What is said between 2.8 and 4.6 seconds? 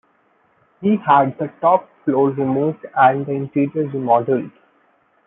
and the interior remodelled.